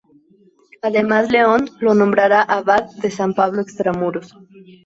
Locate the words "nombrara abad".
1.93-2.89